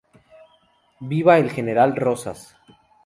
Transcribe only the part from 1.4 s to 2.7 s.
general Rosas"".